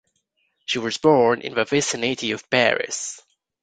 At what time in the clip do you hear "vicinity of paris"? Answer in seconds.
1.63-3.21